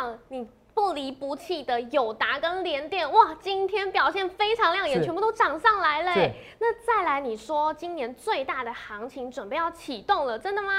[0.00, 6.34] 长，你不离不弃的友达跟联电，哇，今天表现非常亮眼，全部都涨上来了是欸。
[6.58, 10.72] 那再来，你说今年最大的行情准备要启动了，真的吗？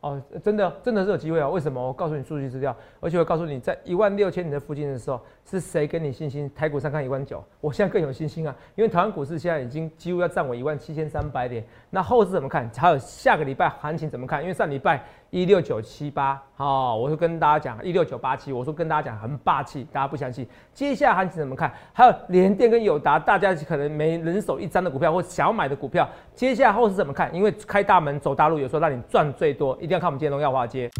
[0.00, 1.48] 哦，真的真的是有机会啊！
[1.48, 1.84] 为什么？
[1.84, 6.48] 我告诉你数据资料，而且我告诉你，在一万六千点的附近的时候，是谁给你信心？
[6.54, 8.54] 台股上看一万九，我现在更有信心啊！
[8.76, 11.64] 因为台湾股市现在已经几乎要站稳一万七千三百点。
[11.88, 12.70] 那后市怎么看？
[12.76, 14.42] 还有下个礼拜行情怎么看？
[14.42, 20.46] 因为上礼拜一六九七八，好，我就跟大家讲一六九八七，我说跟大家讲很霸气，大家不相信。
[20.72, 21.72] 接下来行情怎么看？
[21.92, 27.34] 还有联电跟友达，大家可能每人手一张的股票或想买的股票，接下来后市怎么看？
[27.34, 30.90] 因为开大门走大路，有时候让你赚最多，一定要看我们今天荣耀华街。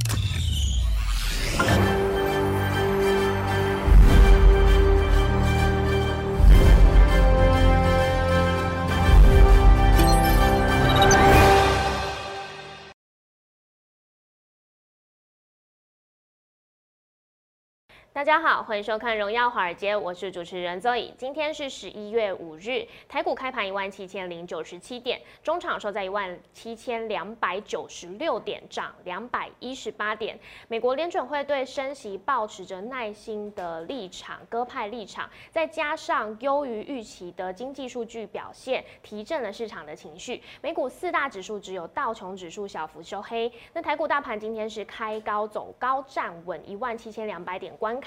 [18.16, 21.12] 大家好，欢迎收看《荣耀华尔街》，我是主持人 Zoe。
[21.18, 30.38] 今天是十一月五日，台股开盘一万七千零九十七点，中场收在一万七千两百九十六点，涨两百一十八点。
[30.66, 40.42] 美国联准会对升息保持着耐心的立场，鸽派立场，再加上优于预期的经济数据表现，提振了市场的情绪。
[40.62, 48.00] 美股四大指数只有道琼指数小幅收黑，那台股大盘今天是开高走高，站稳一万七千两百点关。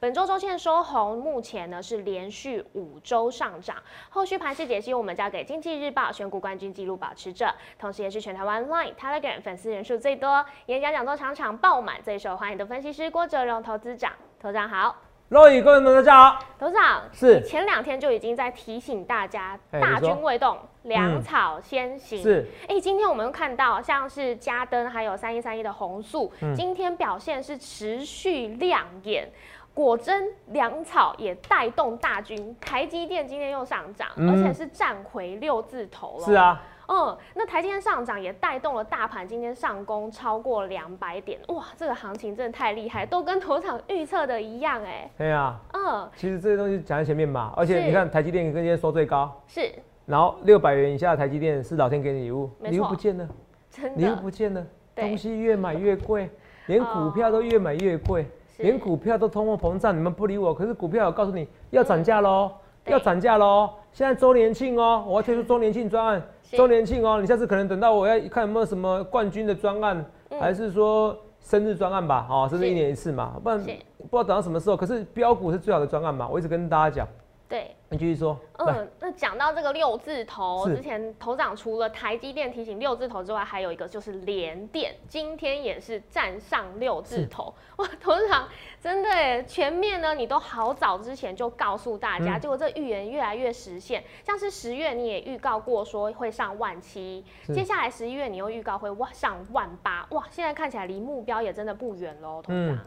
[0.00, 3.76] 本周周线收红，目前呢是连续五周上涨。
[4.10, 14.12] 后续盘势解析，我们交给经济日报选股冠军纪录保持者，同时也是全台湾 Line、Telegram 粉丝人数最多、演讲讲座场场爆满、最受欢迎的分析师郭哲荣投资长。
[14.38, 14.94] 投资长好，
[15.28, 16.44] 肉宇，各位朋友大家好。
[16.56, 22.22] 董事长是你前两天就已经在提醒大家，哎大军未动，粮草先行。
[22.22, 29.28] 是，哎、今天我们又看到像是嘉登还有三一三一的红素，嗯今天表现是持续亮眼。
[29.74, 36.24] 果真粮草也带动大军，台积电今天又上涨，嗯而且是站回六字头了。
[36.24, 45.10] 是，啊，嗯，那台积电上涨也带动了大盘今天上攻超过两百点，哇，这个行情真的太厉害，都跟头场预测的一样哎。
[45.18, 45.60] 对啊。
[45.72, 49.72] 嗯，其实这些东西讲在前面嘛，而且你看台积电跟今天收最高，是
[50.04, 53.28] 然后六百元以下的台积电是老天给你礼物，没错礼物不见了，
[53.70, 54.64] 真礼物不见了，
[54.94, 56.30] 对东西越买越贵，
[56.66, 58.24] 连股票都越买越贵，
[58.56, 62.52] 是连股票都通货膨胀，你们不理我，可是股票我告诉你要涨价喽，
[62.84, 70.40] 要涨价喽，现在周年庆哦，我要推出周年庆专案，是周年庆哦，你下次可能等到我要看有没有什么冠军的专案，嗯。
[70.40, 72.70] 还是说生日专案吧，哦，生日是。
[72.70, 73.76] 一年一次嘛，不然不知
[74.10, 74.76] 道等到什么时候。
[74.76, 77.08] 可是标股是最好的专案嘛，我一直跟大家讲，
[77.48, 77.74] 对。
[77.88, 87.54] 你继续说，嗯，那讲到这个六字头，之前头长除了台积电提醒六字头之外，还有一个就是联电，今天也是站上六字头。
[87.78, 88.48] 哇，头长
[88.80, 94.02] 真的耶全面呢，你都好早之前就告诉大家，嗯结果这预言越来越实现。
[94.24, 97.24] 像是十月你也预告过说会上万七，
[97.54, 102.70] 接下来十一月你又预告会哇上万八，哇，现在看起来离目标也真的不远喽，头长。
[102.70, 102.80] 嗯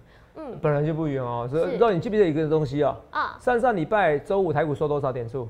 [0.61, 1.47] 本来就不远哦。
[1.49, 2.95] 所以是知道你记不记得一个东西哦？
[3.11, 5.47] 啊，上上礼拜周五台股收多少点数？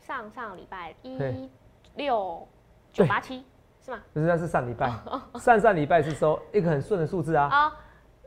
[0.00, 1.48] 上上礼拜一
[1.94, 2.46] 六
[2.92, 3.44] 九八七
[3.84, 3.98] 是吗？
[4.12, 7.44] 不是，那是上礼拜，哦 上上礼拜是收一个很顺的数字啊。
[7.46, 7.72] 啊，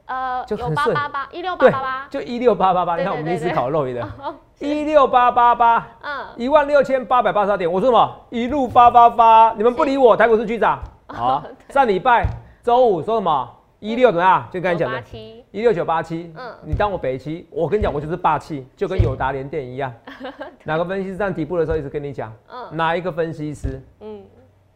[0.05, 2.97] 呃，有就很顺八八八一六八八八，，就一六八八八。
[2.97, 7.69] 你看我们历史对对对考漏的， 哦一六八八八，嗯，一万六千八百八十二点。
[7.71, 8.15] 我说什么？
[8.29, 10.79] 一路八八八，你们不理我，台股是局长。
[11.07, 12.25] 好啊，上礼拜
[12.63, 13.54] 周五说什么？
[13.79, 14.47] 一六怎么样？
[14.51, 15.03] 就刚才讲的。
[15.51, 16.47] 一六九八七，嗯。
[16.47, 19.93] 嗯，你当我北七，我跟你讲，我就是霸气，就跟友达联电一样。
[20.63, 22.75] 哪个分析师站底部的时候一直跟你讲，嗯。
[22.75, 23.81] 哪一个分析师？
[23.99, 24.23] 嗯，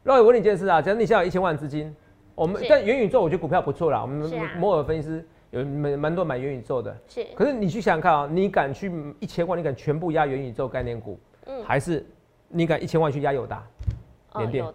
[0.03, 1.93] 那我问你一件事啊，假如你现在有一千万资金，
[2.35, 2.67] 我们是。
[2.69, 6.95] 但元宇宙我觉得股票不错啦，我们摩尔分析师有蛮蛮多买元宇宙的。
[7.07, 12.05] 是，可是你去想想看啊，你敢去一千万，你敢全部压元宇宙概念股，嗯，还是
[12.47, 13.63] 你敢一千万去压友达？
[14.33, 14.65] 哦联电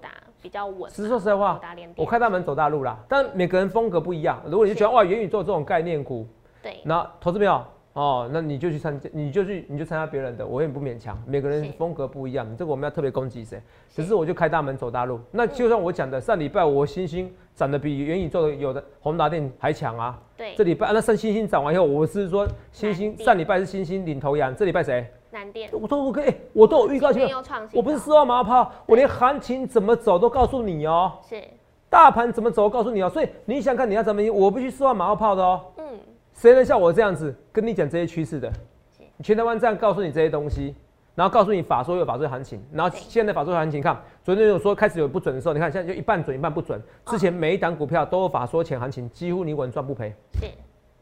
[0.44, 1.58] 比较稳实说实在话
[1.96, 4.42] 我电，开大门走大路啦，但每个人风格不一样。
[4.44, 6.26] 如果你就喜欢哇元宇宙这种概念股，
[6.62, 13.56] 对，那投资没有哦，那你就去参加，你就去你就参加别人的，我也不勉强，每个人是风格不一样，这个我们要特别攻击谁？
[13.88, 15.18] 是只是我就开大门走大路。
[15.30, 20.20] 那就像我讲的，上礼拜我星星涨得比元宇宙的有的宏达电还强啊。
[20.36, 25.10] 对这，礼拜那上星星涨完以后，我是说星星上礼拜是星星领头羊，这礼拜谁？
[25.34, 31.42] 南电，我都我可以，我都有预告今天前面，又创新，我不是四号马后炮，我连行情怎么走都告诉你哦，是，
[31.90, 33.10] 大盘怎么走告诉你哦。
[33.10, 35.60] 所以你想看你要怎么赢，我不去四号马后炮的哦。
[35.78, 35.84] 嗯，
[36.32, 38.48] 谁能像我这样子跟你讲这些趋势的
[38.96, 39.02] 是？
[39.22, 40.72] 全台湾这样告诉你这些东西，
[41.16, 46.80] 然后告诉你法说有法说行情，然后对现在法说行情看，昨天有说开始有不准的时候，你看现在就一半准一半不准。
[47.06, 50.14] 之前每一档股票都有法说前行情，几乎你稳赚不赔。
[50.40, 50.46] 是，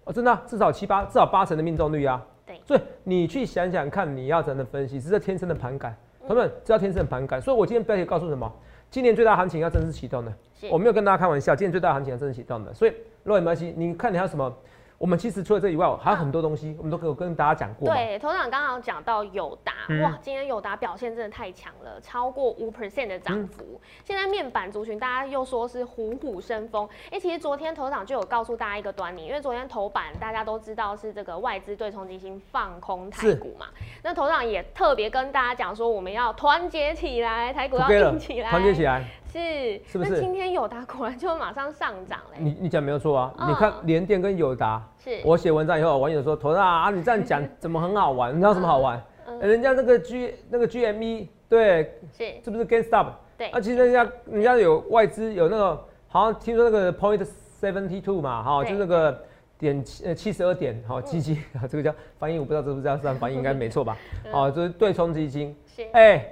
[0.04, 2.22] 哦，真的啊、至少七八至少八成的命中率啊。
[2.46, 5.96] 对所以你去想想看，你要怎样的分析，这是这天生的盘感，
[6.26, 7.40] 朋友们，这叫天生的盘感。
[7.40, 8.52] 所以我今天标题告诉什么？
[8.90, 10.32] 今年最大行情要正式启动的。
[10.70, 12.74] 我没有跟大家开玩笑，今年最大行情要正式启动的。
[12.74, 12.92] 所以，
[13.22, 14.54] 如果没关系，你看你还有什么？
[15.02, 17.94] 我们其实除了这以外，还有很多东西，我们都有跟大家讲过嘛。
[17.96, 20.00] 对，头长刚刚讲到友达，嗯。
[20.00, 23.80] 哇，今天友达表现真的太强了，超过五 percent 的嗯涨幅。
[24.04, 33.66] 现在面板族群大家又说是虎虎生风，哎、其实昨天头长就有告诉大家一个端倪，因为昨天头版大家都知道是这个外资对冲基金放空台股嘛，
[34.04, 40.10] 那头长也特别跟大家讲说，我们要团结起来，台股要硬起来，团结起来，是，是不是？
[40.10, 43.34] 那今天友达果然就马上上涨嘞，你你讲没有错啊。
[43.38, 43.50] 嗯。
[43.50, 48.30] 你看联电跟友达，是，我写文章以后，网友说：“头大啊，你这样讲怎么很好玩？
[48.32, 49.02] 你知道什么好玩？
[49.26, 49.38] 嗯。
[49.40, 53.06] 人家那个 G 那个 GME 对，是，是不是 GameStop？
[53.38, 53.48] 对。
[53.48, 57.26] 啊，，其实人家人家有外资有那个，好像听说那个 Point
[57.60, 58.72] Seventy Two 嘛，哈，对。
[58.72, 59.24] 就那个
[59.58, 63.96] 点七呃七十二点，好基金啊， 这个叫翻译，我不知道这不是这样算翻译，应该没错吧？
[64.26, 64.32] 嗯。
[64.32, 66.24] 哦，就是对冲基金，是，哎，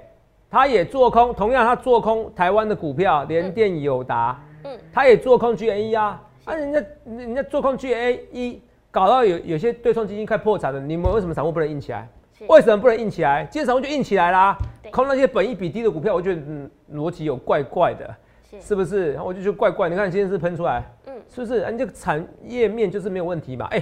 [0.51, 8.59] 他也做空，同样他做空台湾的股票，联电、友达，嗯，他也做空 GAE 啊，啊，人家人家做空 GAE，
[8.91, 12.05] 搞到有有些对冲基金快破产了，你们为什么散户不能硬起来？
[12.37, 13.47] 是为什么不能硬起来？
[13.49, 14.57] 今天散户就硬起来啦，
[14.91, 18.13] 空那些本益比低的股票，我觉得嗯逻辑有怪怪的，
[18.49, 19.17] 是，是不是？
[19.23, 19.87] 我就觉得怪怪。
[19.87, 21.61] 你看今天是喷出来，嗯是不是？
[21.61, 23.67] 啊你这个产业面就是没有问题嘛？
[23.71, 23.81] 哎、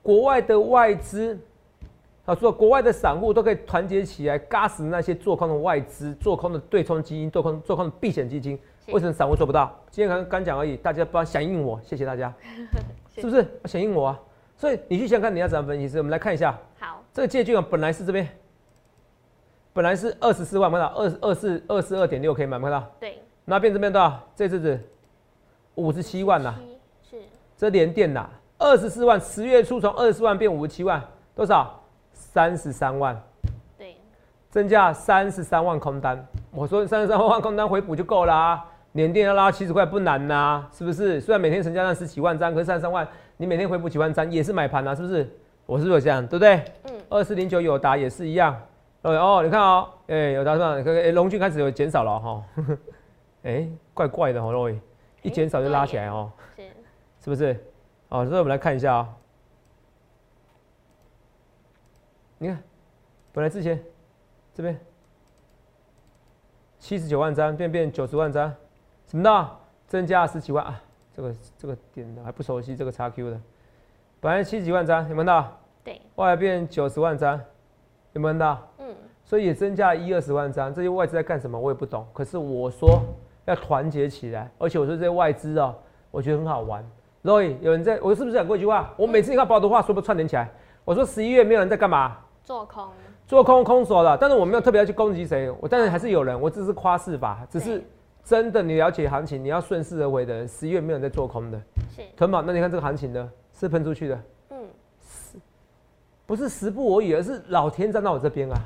[0.00, 1.36] 国外的外资，
[2.28, 8.54] 啊，说国外的散户都可以团结起来，嘎死那些做空的外资、做空的对冲基金、做空做空的避险基金。
[8.84, 9.74] 是为什么散户做不到？
[9.90, 12.30] 今天刚刚讲而已，大家不要响应我，谢谢大家，
[13.14, 13.46] 是 是不是？
[13.64, 14.20] 响应我啊！
[14.58, 18.28] 所以你去想想看你要怎么分析师，我们来看一下好，这个借据啊，本来是这边，
[19.72, 24.22] 本来是二十四万，看到二二四二四二点六可以买，看到对，那变这边多少？
[24.36, 24.78] 这阵子
[25.76, 26.54] 五十七万呐、
[27.02, 27.22] 七是
[27.56, 28.28] 这连电呐，
[28.58, 31.02] 二十四万，十月初从二十四万变五十七万，
[31.34, 31.77] 多少？
[32.30, 33.18] 三十三万，
[33.78, 33.96] 对，
[34.50, 36.22] 增加三十三万空单。
[36.50, 41.18] 我说三十三万空单回补就够啦、年电要拉七十块不难呐、是不是？
[41.22, 43.08] 虽然每天成交量十几万张，可是三十三万，
[43.38, 45.26] 你每天回补几万张也是买盘呐、是不是？
[45.64, 46.62] 我是不是有这样，对不对？
[46.84, 48.54] 嗯，二四零九友达也是一样。
[49.02, 50.74] 哦哦，你看哦，哎、友达是吧？
[50.84, 52.42] 哎，龙俊开始有减少了哈，
[53.44, 54.70] 哎、怪怪的哦，肉
[55.22, 56.30] 一减少就拉起来哦。
[56.54, 56.62] 是，
[57.24, 57.58] 是不是？
[58.10, 59.08] 好，所以我们来看一下啊、
[62.38, 62.62] 你看，
[63.32, 63.82] 本来之前
[64.54, 64.78] 这边
[66.78, 68.54] 七十九万张，变变九十万张，
[69.06, 69.50] 什么的，
[69.88, 70.80] 增加十几万啊？
[71.12, 73.40] 这个这个点的还不熟悉这个 x Q 的，
[74.20, 75.60] 本来七十几万张，有没有看到？
[75.82, 77.40] 对，后来变九十万张，
[78.12, 78.68] 有没有看到？
[78.78, 78.94] 嗯，
[79.24, 81.58] 所以也增加一二十万张，这些外资在干什么？
[81.58, 82.06] 我也不懂。
[82.12, 83.02] 可是我说
[83.46, 85.74] 要团结起来，而且我说这些外资哦，
[86.12, 86.88] 我觉得很好玩。
[87.24, 88.94] Roy，有人在，我是不是讲过一句话？
[88.96, 90.48] 我每次你看把我的话说不串联起来，
[90.84, 92.16] 我说十一月没有人在干嘛？
[92.48, 92.82] 做空，
[93.26, 97.84] 做空空手了，但是我没有特别要去攻击谁，我当然还是有人，我只是夸饰法，只是
[98.24, 101.60] 真的你了解行情，你要顺势而为的人，十一月没有人在做空的。
[101.94, 104.56] 是，屯宝，那你看这个行情呢，是喷出去的，嗯，
[106.24, 108.56] 不是时不我与，而是老天站到我这边啊。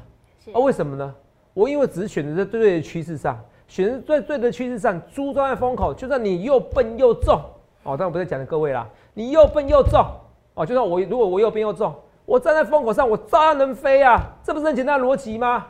[0.44, 0.52] 是。
[0.52, 1.12] 啊，，为什么呢？
[1.52, 3.36] 我因为只是选择在对对的趋势上，
[3.66, 7.34] 选择在对的趋势上，猪站在风口，就算你又笨又重，
[7.82, 10.06] 哦，但我不是讲的各位啦，你又笨又重，
[10.54, 11.92] 哦，就算我如果我又笨又重，
[12.32, 15.66] 我站在风口上，我照样能飞啊，这不是很简单的逻辑吗？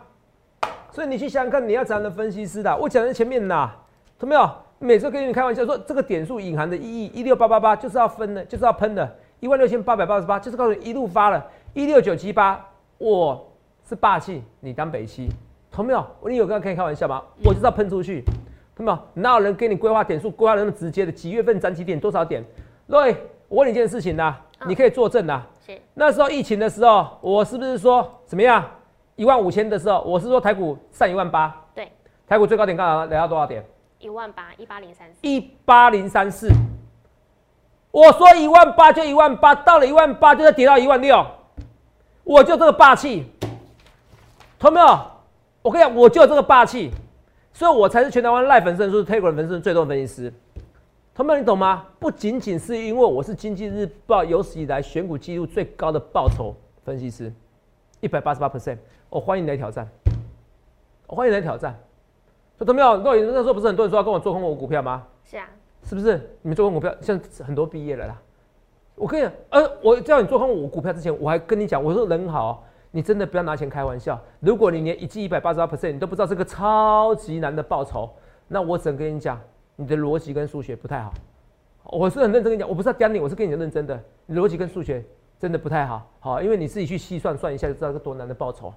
[0.93, 2.77] 所以你去想想看，你要怎样的分析师的？
[2.77, 3.69] 我讲在前面呐，
[4.17, 4.49] 懂没有？
[4.79, 11.45] 每次跟你开玩笑说这个点数隐含的意义，一六八八八就是要分的，就是要喷的，一万六千八百八十八就是告诉你一路发了，
[11.75, 12.65] 一六九七八，
[12.97, 13.45] 我
[13.89, 15.31] 是霸气，你当北七，
[15.73, 16.07] 懂没有？
[16.29, 17.21] 你有跟他可以开玩笑吗？
[17.45, 18.23] 我就是要喷出去，
[18.77, 18.99] 懂没有？
[19.15, 21.11] 哪有人给你规划点数，规划的那么直接的？
[21.11, 22.45] 几月份涨几点，多少点？
[22.87, 23.17] 对，
[23.49, 28.65] 我问你一件事情呐、嗯你可以作证呐、是，那时候疫情的时候，我是不是说怎么样？
[29.15, 31.91] 一万五千的时候，我是说台股上一万八，对，
[32.27, 33.65] 台股最高点刚好来到多少点？
[33.99, 36.49] 一万八，一八零三四，一八零三四。
[37.91, 41.25] 我说一万八就一万八，到了一万八就要跌到一万六，
[42.25, 43.31] 我就这个霸气，
[44.59, 44.99] 懂没有？
[45.61, 46.91] 我跟你讲，我就有这个霸气，
[47.53, 50.33] 所以我才是全台湾赖粉丝人数、Telegram 粉丝人最多的分析师。
[51.15, 51.87] 同没有你懂吗？
[51.99, 56.55] 不仅仅是因为我是经济日报有史以来选股记录最高的报酬
[56.87, 57.31] 分析师，
[58.01, 58.79] 一百八十八 percent，
[59.11, 59.87] 我欢迎你来挑战，
[61.07, 61.79] 我欢迎你来挑战。
[62.57, 62.97] 说同没有？
[63.03, 65.07] 若那时候不是很多人说要跟我做空我股票吗？
[65.23, 65.47] 是啊，
[65.85, 66.17] 是不是？
[66.41, 68.19] 你们做空股票，现在很多毕业了啦。
[68.95, 72.59] 我跟你讲，呃，我叫你做空我股票之前，我还跟你讲，我说人好哦、
[72.91, 74.19] 你真的不要拿钱开玩笑。
[74.41, 78.09] 如果你连一季一百八十八 percent 你都不知道这个超级难的报酬，
[78.49, 79.39] 那我只能跟你讲，
[79.83, 81.13] 你的逻辑跟数学不太好。
[81.85, 84.01] 我是很认真跟你讲，我不是要刁你，我是跟你认真的。
[84.31, 85.05] 逻辑跟数学
[85.41, 88.73] 真的不太好，好，因为你自己去细算算一下就知道这个多难的报酬。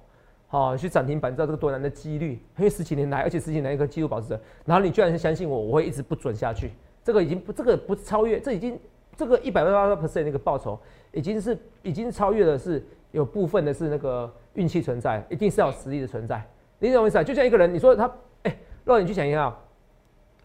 [0.48, 6.72] 好，去涨停板知道这个多难的几率，因为十几年来，而且十几年来一个纪录保持者，然后你居然是相信我，我会一直不准下去。
[7.04, 8.76] 这个已经不，这个不超越，这已经
[9.16, 10.76] 这个一百八十 percent 那个报酬，
[11.12, 16.44] 已经是已经超越的是有部分的是那个运气存在，一定是要实力的存在。
[16.80, 17.22] 你懂我意思啊？
[17.22, 18.10] 就像一个人，你说他，
[18.42, 19.56] 哎，让你去想一下，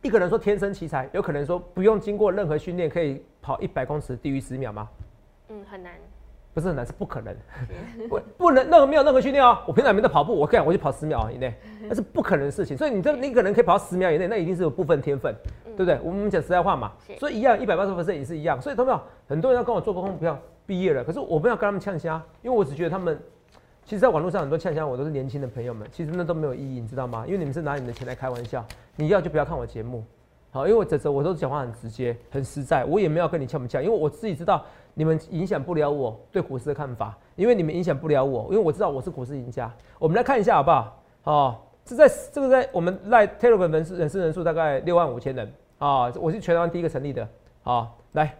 [0.01, 4.89] 一个人说天生奇才，有可能说不用经过任何训练可以跑一百公尺低于十秒吗？
[5.50, 5.93] 嗯，很难。
[6.53, 7.34] 不是很难，是不可能，
[8.10, 9.60] 不不能任何没有任何训练哦。
[9.65, 11.53] 我平常没在跑步，我看我就跑十秒以内，
[11.88, 12.75] 那是不可能的事情。
[12.75, 15.98] 所以你这你可能可以跑到十秒以内，那一定是有部分天分，对不对？
[16.03, 18.62] 我们讲实在话嘛，所以一样一百八十分也是一样。
[18.62, 23.17] 所以同学们，很多人要跟我做沟通，不要毕业了，可是我不要跟他们呛虾，因为我只觉得他们，
[23.84, 27.26] 其实在网络上很多呛虾，我都是年轻的朋友们，其实那都没有意义，你知道吗？
[27.26, 30.04] 因为你们是拿你们的钱来开玩笑，你要就不要看我节目，
[30.52, 34.64] 好，因为我这这我都讲话很直接很实在，我也没有跟你呛不呛，因为我自己知道。
[34.94, 39.74] 你们影响不了我对股市的看法，因为你们影响不了我，因为我知道我是股市赢家。
[39.98, 41.02] 我们来看一下好不好？
[41.24, 47.26] 哦，这在这个在我们赖 Telegram 人士人士人数大概六万五千人啊，我是全台湾第一个成立的。
[47.64, 48.36] 好，来，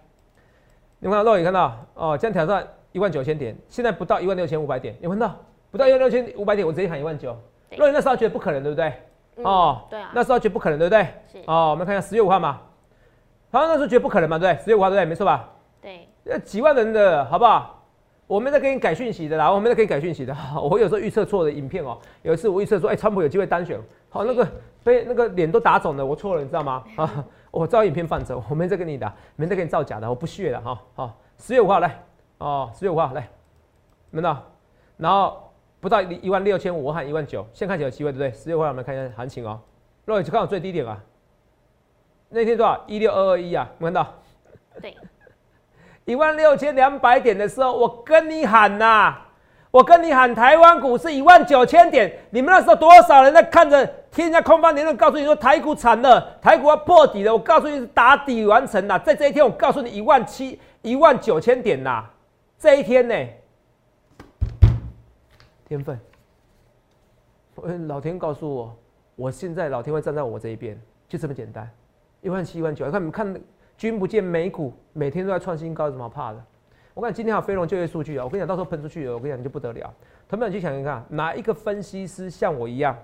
[1.00, 5.36] 你们看到肉眼看到哦，这样挑战一万九千点，现在不到一万六千五百点，有看到？
[5.72, 7.36] 不到一万六千五百点，我直接喊一万九。
[7.78, 8.94] 那你那时候觉得不可能，对不对？
[9.44, 11.04] 哦，对啊，那时候觉得不可能，对不对？
[11.32, 11.38] 是。
[11.48, 12.60] 哦，我们看一下十月五号嘛，
[13.52, 14.64] 好像那时候觉得不可能嘛，对不对？
[14.64, 15.06] 十月五号对不对？
[15.06, 15.50] 没错吧？
[15.82, 16.08] 对。
[16.24, 17.78] 那，几万人的好不好？
[18.28, 20.36] 我们在给你改讯息的啦，我们在给你改讯息的。
[20.56, 23.80] 我有时候预测错的影片哦，有一次我预测说，哎，川普有机会单选，
[24.10, 24.48] 好，那个
[24.84, 26.84] 被那个脸都打肿了，我错了，你知道吗？
[26.98, 30.82] 啊， 我照影片放着，我没在跟你打，没在给你造假的，我不屑了哈。
[30.96, 32.02] 好，十月五号来，
[32.42, 33.30] 哦，十月五号来，
[34.10, 34.44] 没到，
[34.98, 38.32] 然后不到一万六千五，我喊一万九，现在看起来有机会，对不对？
[38.32, 39.60] 十月五号我们看一下行情哦。
[40.06, 40.98] 若你去看我最低点啊，
[42.30, 42.84] 那天多少？
[42.88, 44.08] 一六二二一啊，看到？
[44.82, 44.98] 对。
[46.06, 49.16] 一万六千两百点的时候，我跟你喊呐，
[49.70, 57.32] 我跟你喊台湾股市一万九千点，你们那时候多少人在看着听人家空方言论，告诉你说台股惨了，台股要破底了。
[57.32, 62.04] 我告诉你是打底完成了，在这一天，我告诉你一万七一万九千点呐，
[62.62, 63.15] 这一天呢，
[65.65, 66.00] 天分，
[67.88, 68.77] 老天告诉我，
[69.15, 71.68] 我现在老天会站在我这一边，就这么简单，
[72.22, 73.41] 一万七一万九，看你们看。
[73.77, 76.46] 君不见美股每天都在创新高，怎么怕的？
[76.94, 79.91] 我看今天还有非农就业数据啊，我跟你讲，到时候喷出去了，我跟你讲就不得了。
[80.30, 82.96] 同学们去想一看，哪一个分析师像我一样，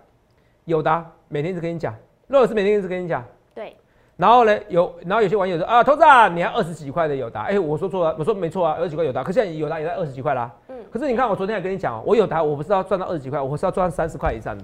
[0.65, 1.95] 有的每天一直跟你讲，
[2.27, 3.75] 乐是每天一直跟你讲，对。
[4.17, 10.51] 然后呢，有然后有些网友说啊，投资啊，你还二十几块的有达，哎，我说错了，我说没错啊，二十几块有达，可现在有达也在二十几块啦。
[10.67, 10.75] 嗯。
[10.91, 14.63] 可是你看，我昨天还跟你讲哦，我有达，我不是要赚到二十几块，我是要赚三十块以上的，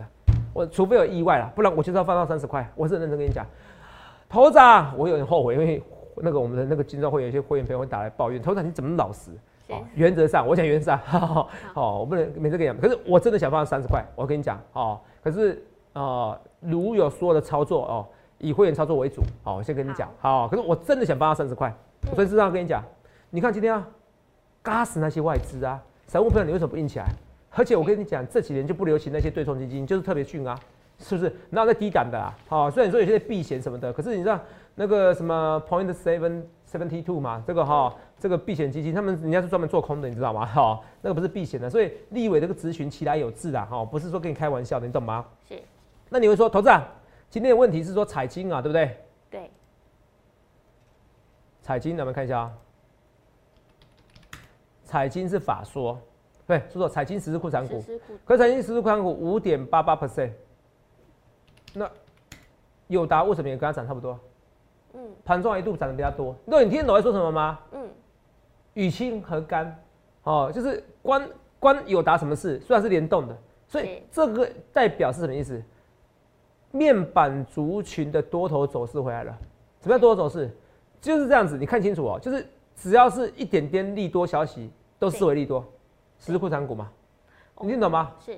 [0.54, 2.68] 我除非有意外了，不然我就是要放到三十块。
[2.76, 3.46] 我是认真跟你讲，
[4.28, 5.82] 投资啊，我有点后悔，因为。
[6.18, 9.32] 那个我们的那个金砖会有一些会员朋友会打来抱怨，头长你怎么老实？
[9.70, 11.00] 哦原则上，我讲原则上，
[11.74, 12.80] 好， 我不能每次跟你讲。
[12.80, 18.06] 可是我真的想放三十块，我跟你讲，哦，可是啊，如有所有的操作哦，
[18.44, 21.74] 以会员操作为主，好，我先跟你讲，好，可是我真的想帮他三十块，
[22.14, 22.84] 所以是这样跟你讲。
[23.30, 23.88] 你看今天啊，
[24.62, 27.08] 嘎死那些外资啊，散户朋友你为什么不硬起来？
[27.52, 30.60] 而且我跟你讲，这几年就不流行那些对冲基金，就是特别逊啊，
[31.00, 31.34] 是不是？
[31.50, 34.40] 然后在低档的啊，好，虽然说有些避险什么的，可是你知道。
[34.76, 40.44] 那个什么 point seven seventy two 嘛，这个哈，这个避险基金，他们人家是专门做空的，你知道吗？
[40.48, 45.24] 哈，那个不是避险的，所以立委这个咨询其来有志啊哈，不是说跟你开玩笑的，你懂吗？
[45.48, 45.62] 是。
[46.10, 46.84] 那你会说，投资啊，
[47.34, 48.96] 今天的问题是说彩金啊，对不对？
[49.32, 49.50] 对。
[51.64, 52.54] 彩金，咱们看一下啊。
[54.86, 56.00] 彩金是法说，
[56.46, 57.84] 对，说说彩金实质库存股，
[58.24, 60.30] 可彩金实质库存股五点八八 percent，
[61.74, 61.90] 那
[62.86, 64.20] 友达为什么也跟它涨差不多？
[64.94, 66.36] 嗯，盘中一度涨得比较多。
[66.46, 67.60] 那你听懂我在说什么吗？
[67.72, 67.90] 嗯，
[68.76, 69.76] 与清和干，
[70.22, 72.60] 哦，就是关关友达什么事？
[72.60, 73.36] 虽然是联动的，
[73.68, 75.60] 所以这个代表是什么意思？
[76.74, 79.38] 面板族群的多头走势回来了。
[79.80, 80.50] 什么叫多头走势？
[81.00, 85.64] 就是这样子，你看清楚哦，就是只要是一点点利多消息，都视为利多，
[86.18, 86.90] 实质库存股嘛。
[87.62, 88.12] 你听懂吗？
[88.20, 88.38] 是。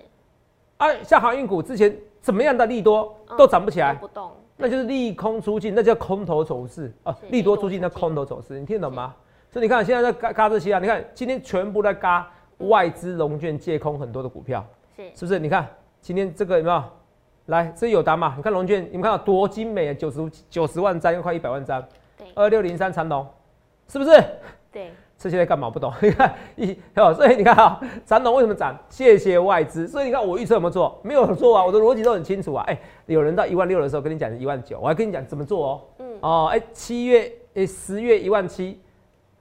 [0.77, 4.32] 啊，像航运股之前怎么样的利多都涨不起来，不动。
[4.58, 7.15] 那就是利空出尽，那叫空头走势啊！
[7.30, 9.15] 利多出尽，那空头走势，你听懂吗？
[9.51, 14.65] 所以你看现在在嘎嘎这些啊，你看今天全部在嘎外资融券借空很多的股票，
[14.96, 15.39] 是是不是？
[15.39, 15.68] 你看
[16.01, 16.84] 今天这个有没有？
[17.47, 18.33] 来，这有答嘛？
[18.37, 19.93] 你看龙券，你们看到多精美啊？
[19.93, 21.83] 九十九十万张，又快一百万张，
[22.17, 23.25] 对，二六零三长龙，
[23.87, 24.23] 是不是？
[24.71, 24.91] 对。
[25.17, 25.69] 这些在干嘛？
[25.69, 25.91] 不懂。
[26.01, 28.77] 你看一哦，所以你看啊，长龙为什么涨？
[28.89, 29.87] 谢谢外资。
[29.87, 30.99] 所以你看我预测有没有做？
[31.03, 32.65] 没有做啊，我的逻辑都很清楚啊。
[32.67, 35.81] 哎，有人到一万六的时候跟你讲一万九，我还跟你讲怎么做哦。
[35.99, 36.17] 嗯。
[36.19, 38.81] 哦，哎，七月诶，十月一万七，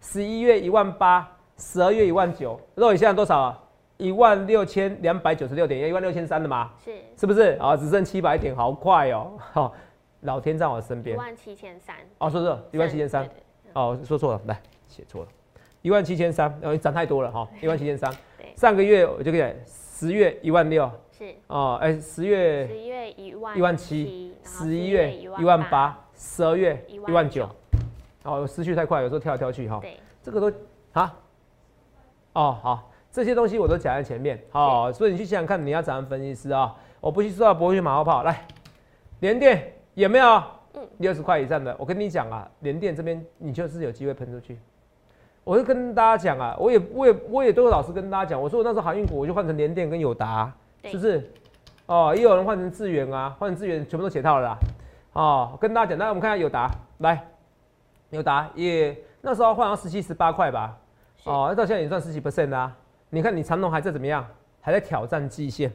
[0.01, 3.61] 十一月一万八，十二月一万九，肉眼现在多少啊？
[3.97, 6.73] 一万六千两百九十六点，一万六千三的吗？
[6.85, 7.77] 是是不是啊？
[7.77, 9.33] 只剩七百点，好快哦！
[9.53, 9.73] 好，
[10.23, 11.19] 老天在我身边一边。
[11.19, 13.29] 万七千三，哦，说错，一万七千三
[13.73, 15.29] 哦，说错了，来写错了，
[15.83, 18.13] 一万七千三，哦，涨太多了哈， 一万七千三。
[18.57, 27.49] 上个月我就给十月一万六，是哦，哎，十月十一月一万一万七，十一月一万，八，十二月一万九。
[28.25, 29.79] 哦，思绪太快，有时候跳来跳去哈。
[29.83, 30.57] 对，这个都
[30.93, 31.15] 啊，
[32.33, 36.75] 哦好，这些东西我都讲在前面，好、所以你去想想看，你要怎样分析师啊？
[37.01, 38.45] 我不去说到不会去马后炮，来，
[39.21, 40.43] 联电有没有？
[40.75, 44.59] 嗯六十块以上的，我跟你讲啊，联电这边你就是有机会喷出去。
[45.45, 50.53] 我就跟大家讲啊，我也我也我也都有老实跟大家讲，我说我那时候航运股我就换成联电跟友达，
[50.83, 51.31] 对是不是？
[51.87, 54.59] 哦，也有人换成智源啊，换成智源全部都解套了啦。
[55.13, 56.69] 哦，跟大家讲，那我们看下友达，
[56.99, 57.25] 来，
[58.11, 60.77] 友达也那时候换到十七十八块吧，
[61.23, 62.75] 哦，那到现在也赚十几 percent 啦。
[63.15, 64.27] 你看你长龙还在怎么样？
[64.61, 65.73] 还在挑战季线，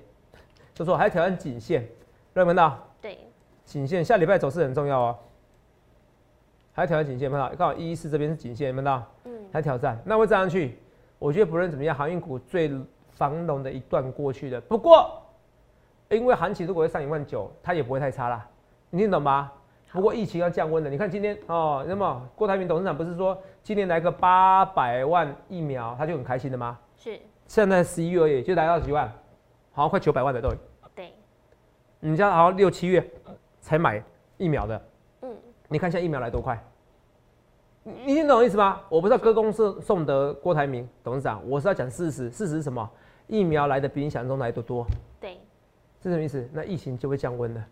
[0.73, 1.87] 就说还在挑战颈线，有
[2.33, 2.77] 没有看到？
[2.99, 3.17] 对，
[3.63, 5.17] 颈线下礼拜走势很重要哦。
[6.73, 7.49] 还在挑战颈线，有没到？
[7.55, 9.01] 刚好一一四这边是颈线，有没有到？
[9.23, 10.77] 嗯，还挑战，那会站上去。
[11.17, 12.69] 我觉得不论怎么样，航运股最
[13.11, 14.59] 繁荣的一段过去的。
[14.59, 15.09] 不过，
[16.09, 18.45] 因为行情如果会上一万九，它也不会太差啦。
[18.89, 19.49] 你听懂吗？
[19.93, 20.89] 不过疫情要降温了。
[20.89, 26.77] 你看今天哦，那么郭台铭董事长不是说今年来个八百万疫苗，他就很开心的吗？
[27.01, 29.09] 是，现在十一月而已，就来到几万，
[29.71, 30.57] 好像快九百万的都有。
[30.93, 31.13] 对，
[32.01, 33.09] 你家好像六七月
[33.61, 34.03] 才买
[34.37, 34.81] 疫苗的，
[35.21, 35.33] 嗯，
[35.69, 36.61] 你看现在疫苗来多快？
[37.83, 38.81] 你你听懂我意思吗？
[38.89, 42.29] 我不是要歌功颂颂德郭台铭董事长，我是要讲事实。
[42.29, 42.87] 事实是什么？
[43.27, 44.85] 疫苗来的比你想象中来的多，
[45.21, 45.39] 对，
[46.03, 46.49] 是什么意思？
[46.51, 47.65] 那疫情就会降温了，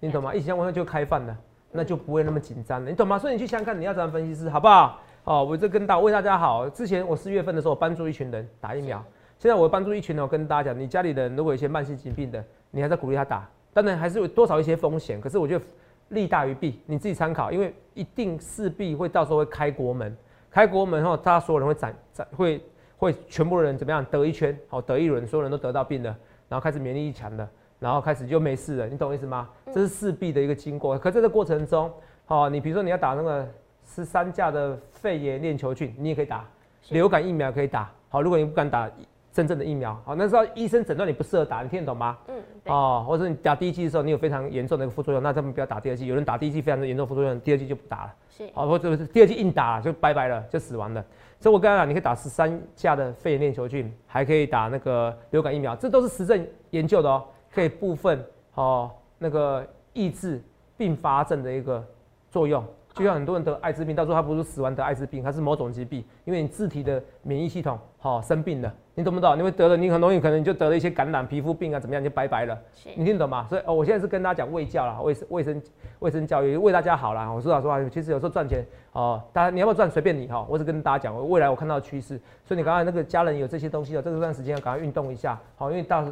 [0.00, 0.34] 你懂吗？
[0.34, 1.38] 疫情降温就开放了，
[1.70, 3.16] 那就不会那么紧张了，你懂吗？
[3.20, 4.98] 所以你去想想看，你要怎样分析师，好不好？
[5.24, 6.68] 哦，我这跟大为大家好。
[6.68, 9.02] 之前我四月份的时候帮助一群人打疫苗，
[9.38, 15.64] 现在我帮助一群人，我跟大家讲，你家里人如果有一些慢性疾病的，你还在鼓励他打，当然还是有多少一些风险，可是我觉得
[16.10, 20.14] 利大于弊，你自己参考，因为一定势必会到时候会开国门，
[20.50, 22.62] 开国门后，大家所有人会展展会
[22.98, 26.14] 会全部人怎么样得一圈，好得一轮，所有人都得到病了，
[26.50, 29.48] 然后开始免疫力强了，然后开始就没事了，你懂我意思吗？
[29.72, 31.90] 这是势必的一个经过，可在这过程中，
[32.26, 33.48] 哦，你比如说你要打那个
[33.84, 36.44] 十三价的肺炎链球菌，你也可以打，
[36.90, 38.90] 流感疫苗可以打，好，如果你不敢打
[39.32, 42.16] 真正的疫苗，好，那时候医生诊断你不适合打，你听得懂吗？
[42.28, 46.06] 嗯，对，哦，或者你打第一剂的时候，你有非常严重的一个副作用，那他们不要打第二剂。
[46.06, 48.14] 有人打第一剂非常的严重副作用，第二剂就不打了。
[48.30, 51.04] 是，好，或者是第二剂硬打了就拜拜了，就死亡了。
[51.40, 60.40] 所以我刚才讲，你可以打十三价的肺炎链球菌，还可以打那个流感疫苗，这都是实证研究的哦，可以部分哦那个抑制
[60.76, 61.84] 并发症的一个
[62.30, 62.64] 作用。
[62.94, 69.36] 就像很多人得艾滋病，到时候他不是死亡得艾滋病，他是某种疾病，因为你自体的免疫系统好、生病了，你懂不懂？
[69.36, 72.56] 你会得了，你很容易可能你就得了一些感染、皮肤病啊，怎么样你就拜拜了。
[72.94, 73.46] 你听懂吗？
[73.48, 75.62] 所以哦，我现在是跟大家讲卫教啦，卫生卫生
[75.98, 77.28] 卫生教育，为大家好啦。
[77.28, 80.46] 我说老实话，其实有时候赚钱哦，大家你要不要赚随便你哈。
[80.48, 86.04] 我只跟大家讲，未来我看到的趋势，所以你刚才那个家人有这些东西哦，这段时间要赶快运动一下，好，因为到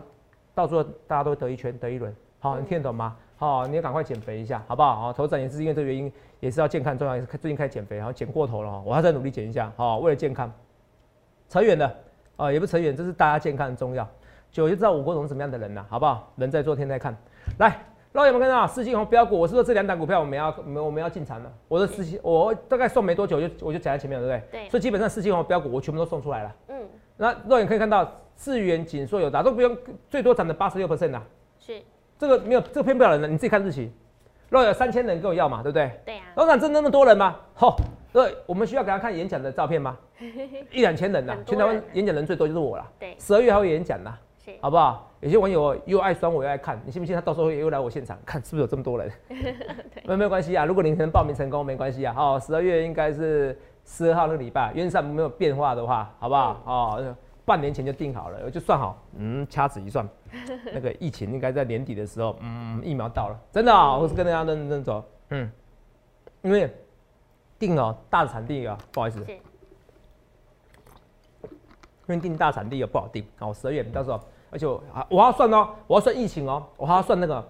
[0.52, 3.16] 到时候大家都得一圈得一轮，好，你听得懂吗？
[3.42, 5.08] 好，你要赶快减肥一下，好不好？
[5.08, 10.48] 哦，头展也是因为这个原因，也是要健康重要，也是最近开始减肥，然后减过头了哦，我要再努力减一下，好，为了健康。
[11.48, 11.92] 扯远了
[12.36, 14.08] 啊、也不扯远，这是大家健康很重要。
[14.52, 16.32] 久就知道我国总是什么样的人了，好不好？
[16.36, 17.16] 人在做天在看。
[17.58, 21.52] 来，老友们看到四金红标股，我是说这两档股票我们要我们我们要进场了。
[21.66, 24.60] 我的四金我大概送没多久就我就讲在前面了，对不对？
[24.60, 26.54] 对所以基本上四金红标股我全部都送出来了。
[26.68, 26.76] 嗯，
[27.16, 29.76] 那肉眼可以看到，智源、锦硕、有达都不用，
[30.08, 31.20] 最多涨了八十六 percent 啦。
[31.58, 31.82] 是，
[32.22, 33.92] 这个没有，这个骗不了人的，你自己看日期。
[34.48, 35.90] 若有三千人跟我要嘛，对不对？
[36.04, 37.34] 对呀，老板真那么多人吗？
[37.52, 37.74] 吼、
[38.12, 39.98] 对，我们需要给他看演讲的照片吗？
[40.70, 42.88] 一两千人呐、全台湾演讲人最多就是我了。
[42.96, 45.10] 对，十二月还会演讲呐、是，好不好？
[45.18, 49.10] 有些网友又爱酸我又爱看，你信不信他到时候又来我现场看是不是有这么多人？
[50.06, 52.14] 没有没有关系啊，如果您能报名成功没关系啊。
[52.16, 56.62] 哦，十二月应该是十二号那个礼拜，原则上没有变化的话，好不好？
[56.66, 60.08] 哦，半年前就定好了，我就算好，嗯，掐指一算，
[60.72, 65.50] 那个疫情应该在年底的时候，嗯，疫苗到了，真的、哦，我是跟大家认真走，嗯，
[66.42, 66.74] 因为
[67.58, 69.20] 定哦大产地啊，不好意思，
[72.06, 77.48] 因为定大产地也不好定，好，十二月到时候，而且我啊我要算哦，我要算疫情哦，我还要算那个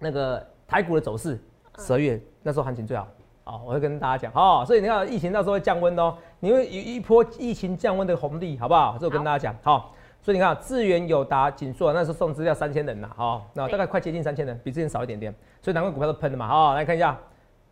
[0.00, 1.40] 那个台股的走势，
[1.78, 3.08] 十二月那时候行情最好，
[3.44, 8.98] 哦，我会跟大家讲哦，所以你看疫情到时候会降温哦，你会有一波疫情降温的红利，好不好？
[8.98, 17.18] 这我跟大家讲，好、所以你看智源、友达、锦硕那时候送资料三千人呐，好、那大概快接近三千人，比之前少一点点，所以难怪股票都喷了嘛，好、来看一下，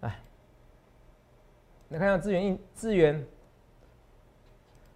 [0.01, 0.19] 哎，
[1.91, 3.23] 来看一下资源应资源，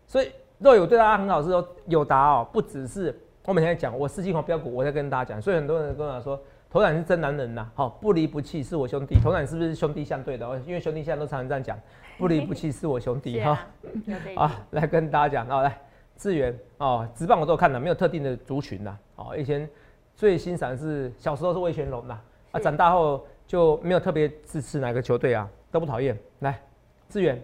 [0.07, 10.47] 所以若有对大家很好是说有达哦，不只是我每天讲我四季红标股，我在跟大家讲，所以很多人跟我说，头仔是真男人呐，好不离不弃是我兄弟，头仔是不是兄弟相对的？
[10.61, 11.79] 因为兄弟现在都常常这样讲，
[12.17, 13.67] 不离不弃是我兄弟哈。
[14.37, 15.79] 啊，来跟大家讲哦，来
[16.21, 18.95] 资源哦，直棒我都有看了，没有特定的族群呐。
[19.17, 19.67] 哦，以前
[20.15, 22.21] 最欣赏是小时候是魏全龙呐，
[22.53, 26.15] 啊，长大后就没有特别支持哪个球队啊，都不讨厌。
[26.41, 26.61] 来
[27.09, 27.43] 资源，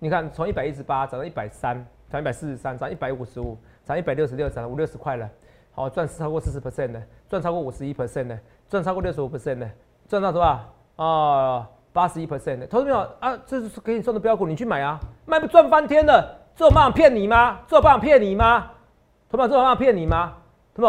[0.00, 5.30] 你看从一百一十八涨到一百三，涨一百四十三，涨一百五十五，涨一百六十六，涨五六十块了。
[5.70, 8.36] 好，赚超过四十 percent 的，赚超过五十一 percent 的。
[8.68, 9.70] 赚超过六十五 percent 的，
[10.08, 10.60] 赚到多少
[10.96, 11.70] 啊？
[11.92, 13.38] 八十一 percent 的，投资朋友啊？
[13.46, 17.60] 这是给你送的标股，你去买啊，卖不赚翻天的，这有办法骗你吗？
[17.68, 18.68] 这有办法骗你吗？
[19.30, 20.34] 投资这有办法骗你吗？
[20.74, 20.86] 对不？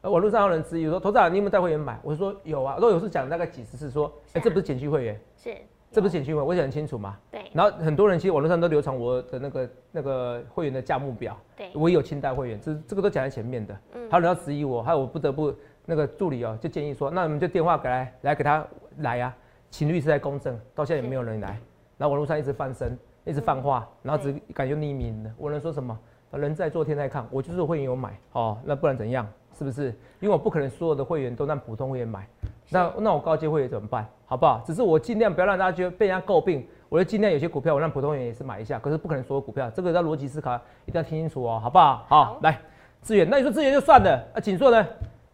[0.00, 2.00] 呃，网络上有人质疑说，头长你有没有带会员买？
[2.02, 5.54] 我说有啊，如果有是讲大概几十次，说，哎，这不是减去会员，是，
[5.90, 7.14] 这不是减去会员，我讲很清楚嘛。
[7.30, 7.42] 对。
[7.52, 13.78] 然后很多人其实网络上都流传我的那个那个会员的价目表，对，我也有清代会员，这这个都讲在前面的。
[13.92, 14.10] 嗯。
[14.10, 15.54] 还有人要质疑我，还有我不得不。
[15.84, 18.64] 那个助理哦，就建议说，那你们就电话给来，来给他
[19.00, 19.34] 来呀，
[19.68, 20.58] 请律师来公证。
[20.76, 21.60] 到现在也没有人来，
[21.98, 25.30] 然后网络上一直翻身，一直放话，然后只敢用匿名的。
[25.36, 25.98] 我能说什么？
[26.32, 29.26] 人在做天在看，我就是会员有买哦，那不然怎样？
[29.58, 29.88] 是不是？
[30.18, 32.26] 因为我不可能所有的会员都让普通会员买，
[32.70, 34.06] 那那我高阶会员怎么办？
[34.24, 34.62] 好不好？
[34.64, 40.54] 只是我尽量不要让大家觉得被人家诟病，我就尽量有些股票我让普通会员也是买一下，可是不可能所有股票，这个要逻辑思考，
[40.86, 42.06] 一定要听清楚哦，好不好？
[42.08, 42.58] 好，来
[43.02, 44.86] 资源，那你说资源就算了，啊，锦硕呢？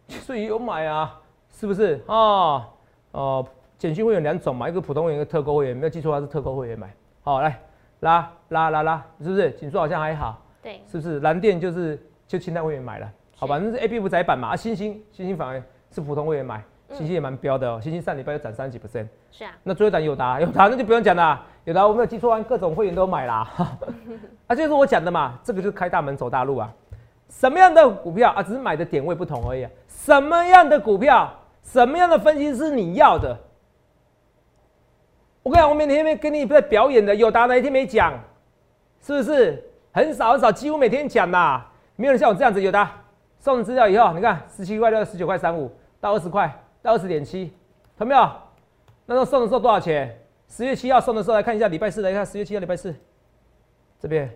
[0.09, 1.17] 所以有买啊，
[1.49, 2.67] 是不是啊？
[3.11, 3.45] 哦，
[3.77, 5.77] 简讯会有两种嘛，一个普通会员，一个特购会员。
[5.77, 6.93] 没有记错，它是特购会员买。
[7.21, 7.57] 好，来
[8.01, 9.51] 拉拉拉拉，是不是？
[9.51, 11.19] 紧缩好像还好，对，是不是？
[11.19, 13.59] 蓝电就是就清代会员买了，好吧？
[13.61, 14.49] 那是 A B 五窄板嘛。
[14.49, 17.79] 啊，星星星星反而是普通会员买，星星也蛮标的哦。
[17.81, 19.51] 星星上礼拜又涨三十几 percent，是啊。
[19.63, 23.47] 那最后涨有达有达，那就不用讲啦，有达我没有记错，各种会员都买啦。
[24.47, 26.73] 啊，就是我讲的嘛，这个就是开大门走大路啊。
[27.29, 28.41] 什么样的股票啊？
[28.41, 29.67] 只是买的点位不同而已。
[29.87, 31.31] 什么样的股票，
[31.61, 33.37] 什么样的分析是你要的？
[35.49, 38.13] 我跟你讲，我每天没跟你在表演的，有答哪一天没讲？
[39.01, 40.51] 是不是很少很少？
[40.51, 41.59] 几乎每天讲呐，
[41.95, 42.91] 没有人像我这样子有答。
[43.39, 47.51] 送资料以后，你看十七块六、十九块三五到二十块到二十点七，
[47.97, 48.29] 有没有？
[49.07, 50.15] 那时候送的时候多少钱？
[50.47, 52.93] 十月七号送的时候来看一下，礼拜四来看，十月七号礼拜四
[53.99, 54.29] 这边，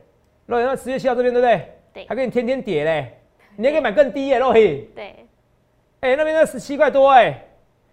[0.47, 1.73] 若那十月七号这边对不对？
[1.93, 3.19] 对，还给你天天跌嘞，
[3.55, 4.89] 你还可以买更低耶，洛伊。
[4.95, 5.27] 对。
[5.99, 7.45] 哎，那边那十七块多哎，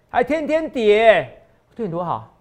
[0.08, 1.42] 还天天跌，
[1.74, 2.34] 对你多好，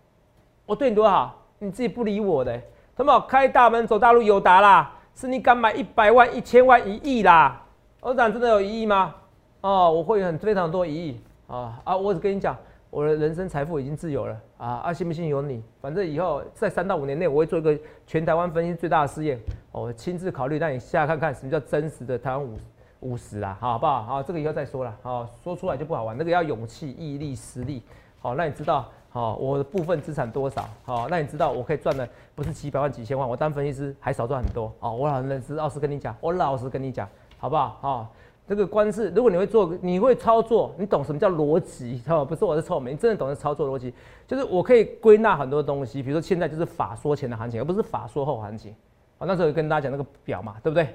[0.69, 2.61] 我对你多好，你自己不理我的，
[2.95, 7.59] 他妈开大门走大路有答啦，是你敢买一百万、一千万、一亿啦？
[8.01, 9.15] 我讲真的有一亿吗？
[9.61, 11.97] 哦，我会很非常多一亿啊啊！
[11.97, 12.55] 我只跟你讲，
[12.91, 14.93] 我的人生财富已经自由了啊啊！
[14.93, 19.39] 信不信由你，反正以后在三到五年内，我会做一个全台湾分析最大的试验，
[19.71, 22.55] 我亲自考虑让你下看看什么叫真实的台湾五。
[22.99, 24.03] 五十啦，好不好？
[24.03, 24.95] 好，这个以后再说了。
[25.01, 26.15] 好，说出来就不好玩。
[26.15, 27.81] 那个要勇气、毅力、实力。
[28.19, 30.69] 好，那你知道，好，我的部分资产多少？
[30.83, 34.71] 好，那你知道我可以赚的不是几百万、几千万，我当分析师还少赚很多。
[34.79, 37.77] 好，我老实老实跟你讲，我老实跟你讲，好不好？
[37.81, 38.07] 好，
[38.47, 42.03] 这个官司，如果你会做，你会操作，你懂什么叫逻辑？
[42.07, 43.91] 好，不是我是臭美，你真的懂得操作逻辑，
[44.27, 46.03] 就是我可以归纳很多东西。
[46.03, 48.75] 比如说现在就是法说前的行情，而不是法说后行情。
[49.17, 50.87] 好，那时候跟大家讲那个表嘛，对不对？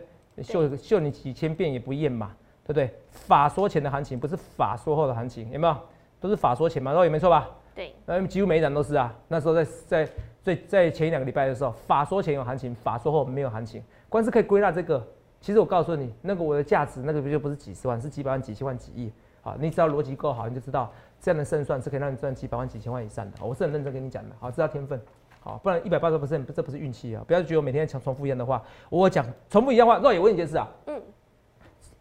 [0.43, 2.31] 秀秀你几千遍也不厌嘛，
[2.63, 2.95] 对不对？
[3.11, 5.77] 法说前的行情不是法说后的行情，有没有？
[6.21, 7.51] 都是法说前嘛，然后也没错吧？
[7.75, 9.13] 对，那几乎每一档都是啊。
[9.29, 10.09] 那时候在在
[10.43, 13.83] 最在前一两个礼拜的时候，法说前有行情，法说后没有行情。
[14.09, 15.05] 光是可以归纳这个，
[15.41, 19.13] 其实我告诉你，那个我的价值，那个不就不是几十万，是几百万、几千万、几亿。
[19.43, 23.45] 好，你只要逻辑够好，你就知道这样的胜算是可以让你赚几百万、几千万以上的。
[23.45, 25.01] 我是很认真跟你讲的，好，知道天分。
[25.41, 27.23] 好，不然一百八十 percent 这不是运气啊！
[27.27, 28.63] 不要觉得我每天讲重复一样的话。
[28.89, 30.67] 我讲重复一样话，那也问一件事啊。
[30.87, 31.03] 嗯。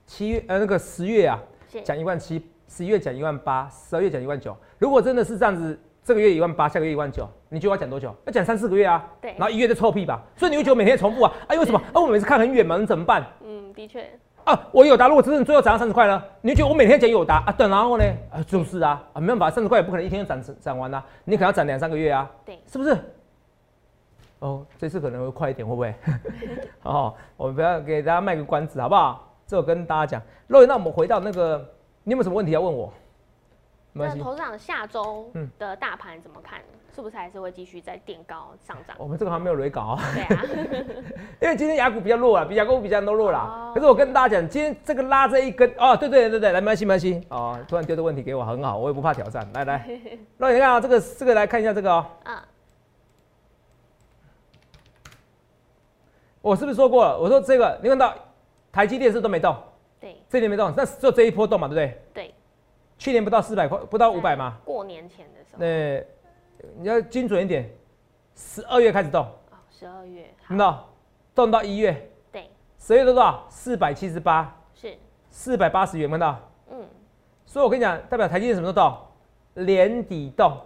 [0.05, 1.37] 七月呃那个十月啊，
[1.83, 2.41] 讲一万七，
[2.75, 4.57] 十一月讲一万八，十二月讲一万九。
[4.79, 8.11] 如果真的是这样子，这个月一万八，下个月一万九，你觉得要讲多久？
[8.25, 9.07] 要讲三四个月啊。
[9.21, 9.35] 对。
[9.37, 10.19] 然后一月就臭屁吧。
[10.35, 11.31] 所以你会觉得每天重复啊？
[11.47, 11.79] 哎，为什么？
[11.93, 13.23] 啊，我每次看很远嘛，你怎么办？
[13.45, 14.03] 嗯，的确。
[14.43, 16.19] 啊，我有答，如果真的最后涨到三十块呢？
[16.41, 17.51] 你觉得我每天讲有答啊？
[17.55, 18.03] 等然后呢？
[18.31, 22.27] 啊，就是啊，啊，没办法，三十块也不可能一天涨涨完啊，你可能要涨两三个月啊。
[22.43, 22.59] 对。
[22.65, 22.97] 是不是？
[24.39, 25.93] 哦，这次可能会快一点，会不会？
[26.81, 29.29] 哦，我们不要给大家卖个关子，好不好？
[29.45, 30.21] 这我跟大家讲。
[30.47, 31.65] 若雨，那我们回到那个，
[32.03, 32.91] 你有没有什么问题要问我？
[33.95, 36.59] 那投资长下周的大盘怎么看？
[36.95, 38.95] 是不是还是会继续在垫高上涨？
[38.99, 40.01] 我们这个还没有雷稿啊。
[40.13, 40.43] 对啊，
[41.41, 43.71] 因为今天雅股比较弱啊，比雅股比较都弱了。
[43.73, 47.21] 可是我跟大家讲，今天这个拉这一根，哦，对对对对，来，没关系没关系。
[47.29, 49.47] 哦，突然丢的问题给我很好，我也不怕挑战。
[49.53, 49.87] 来来，
[50.37, 52.05] 若雨，你看啊，这个这个来看一下这个哦。
[52.25, 52.37] 嗯。
[56.41, 57.17] 我是不是说过了？
[57.17, 58.13] 我说这个，你看到
[58.71, 59.55] 台积电是都没动，
[60.03, 60.21] 对。
[60.29, 62.01] 这年没动，那只有这一波动嘛，对不对？
[62.13, 62.35] 对，
[62.97, 64.57] 去年不到四百块，不到五百嘛。
[64.65, 67.69] 过年前的时候，那你要精准一点，
[68.35, 70.49] 十二月开始动，哦，十二月，好。
[70.49, 70.89] 看到
[71.33, 73.45] 动到一月，对，十月多少？
[73.49, 74.97] 四百七十八，是，
[75.29, 76.37] 四百八十元，看到？
[76.69, 76.85] 嗯，
[77.45, 79.65] 所以我跟你讲，代表台积电什么时候动？
[79.65, 80.59] 年底动，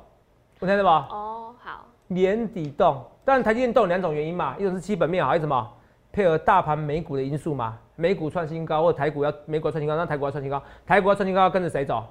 [0.60, 1.08] 我听到吧？
[1.12, 5.76] 哦，好，年底动，当然台积电动有两种原因嘛，一种是基本面好，还有什么
[6.17, 12.03] 配合大盘美股的因素嘛，美股创新高或台股要美股创新高，那台股要创新高，台股要创新高要跟着谁走？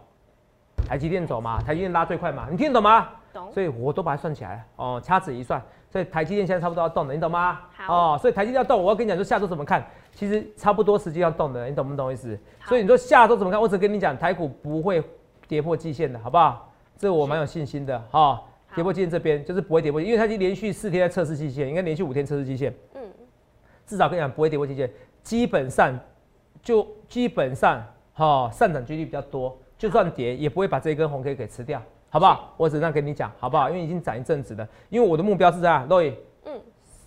[0.87, 3.09] 台积电走嘛，台积电拉最快嘛，你听得懂吗？
[3.33, 7.59] 懂，所以我都把它算起来了哦，掐指一算，所以台积电现在差不多要动了，你懂吗？
[7.77, 12.38] 好哦，所以台积电要动，我要跟你讲，说下周怎么看，其实差不多时间要动的，你懂不懂意思？
[12.61, 13.61] 好所以你说下周怎么看？
[13.61, 15.03] 我只跟你讲，台股不会
[15.49, 16.73] 跌破季线的，好不好？
[16.97, 22.86] 这我蛮有信心的哈、好跌破季线这边就是不会跌破，因为它已经连续四天在测试季线，应该连续五天测试季线，嗯，
[23.87, 24.90] 至少跟你讲不会跌破季线，
[25.22, 25.99] 基本上
[26.62, 32.53] 就基本上哈、上涨几率比较多，就算跌也不会把这一根红 K 给吃掉，好不好？
[32.57, 33.70] 我只能这样跟你讲，好不好？
[33.70, 36.12] 因为已经涨一阵子了，因为我的目标是这样，洛伊，
[36.44, 36.61] 嗯，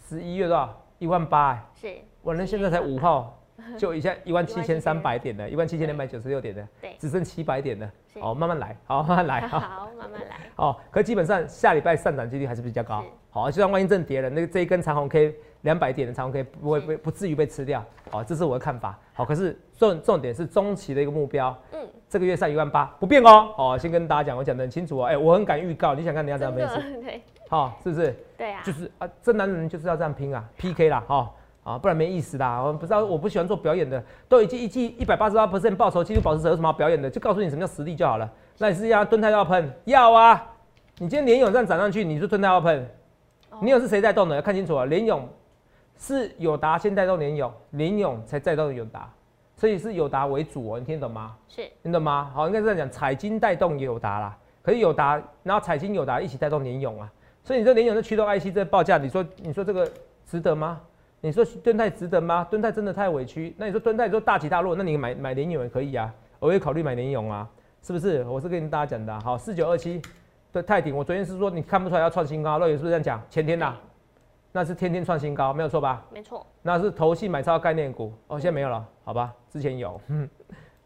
[0.08, 0.82] 十一月多少？
[1.00, 3.42] 一万八、欸，是，我那现在才五号，
[3.78, 8.20] 就一下一万七千三百点的，一万七千两百九十六点的，对，只剩七百点了，是。
[8.20, 9.60] 哦，慢慢来，好，慢慢来，好。
[9.60, 13.40] 好，慢慢来， 哦，可基本上下礼拜上涨几率还是比较高是。
[13.40, 17.84] 好，就算万一真跌了，那个这一根长红 K 两百点的长红 K 不会是被不至于被吃掉。
[18.10, 18.98] 好，这是我的看法。
[19.14, 23.50] 好，可是重重点是中期的一个目标，嗯，这个月上一万八不变哦。
[23.56, 25.06] 哦，先跟大家讲，我讲得很清楚哦。
[25.06, 27.22] 哎、我很敢预告，你想看人家怎真样分析？
[27.50, 28.16] 好、是不是？
[28.38, 31.32] 对啊，就是啊，真男人就是要这样拼啊，PK 啦，哈、
[31.64, 32.62] 啊，不然没意思啦。
[32.62, 37.10] 我不知道，我不喜欢做表演的，都已经一季一百八十八 percent 报酬，纪录保持者有什么好表演的？
[37.10, 38.32] 就告诉你什么叫实力就好了。
[38.58, 39.72] 那你是要蹲太要喷？
[39.86, 40.48] 要啊！
[41.00, 42.90] 你今天连勇这样涨上去，你就蹲太要喷？
[43.52, 44.36] 哦联勇是谁带动的？
[44.36, 44.86] 要看清楚啊！
[44.86, 45.28] 联勇
[45.98, 49.12] 是友达先带动联勇，联勇才带动友达，
[49.56, 51.36] 所以是友达为主哦，你听得懂吗？
[51.48, 52.32] 是，听懂吗？
[52.34, 57.12] 好，应该这样讲，彩金带动友达啦，可是友达，然后彩金友达一起带动联勇啊，
[57.44, 59.92] 所以你这联勇的驱动 IC 这报价，你说你说这个
[60.26, 60.80] 值得吗？
[61.22, 62.48] 你说敦泰值得吗？
[62.50, 67.46] 敦泰真的太委屈，那你说敦泰说大起大落，那你买买联勇也可以啊，我也考虑买联勇啊，
[67.82, 68.24] 是不是？
[68.24, 70.02] 我是跟大家讲的啊、好，四九二七
[70.52, 73.22] 对泰鼎，我昨天是说你看不出来要创新高，乐宇是不是这样讲？
[73.30, 73.76] 前天呐、
[74.52, 76.04] 那是天天创新高，没有错吧？
[76.12, 79.34] 没错，那是投信买超概念股哦，现在没有了，好吧？
[79.50, 80.28] 之前有，嗯，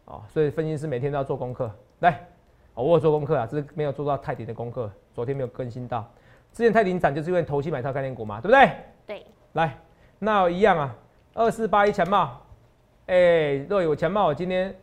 [0.06, 2.26] 哦，所以分析师每天都要做功课，来，
[2.74, 6.06] 哦，我有做功课啊，只是没有做到泰鼎的功课，昨天没有更新到。
[6.52, 8.72] 之前泰鼎涨就是因为投信买超概念股嘛，对不对？
[9.08, 9.78] 对，来，
[10.20, 10.96] 那一样啊，
[11.34, 12.42] 二四八一强茂，
[13.08, 14.76] 哎、若有强茂，我今天